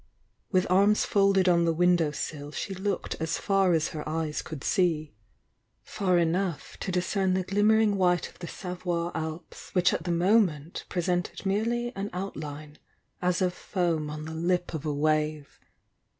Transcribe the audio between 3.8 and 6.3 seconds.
her eyes could see far